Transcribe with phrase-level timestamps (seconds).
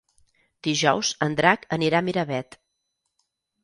[0.67, 2.63] Dijous en Drac anirà a Miravet.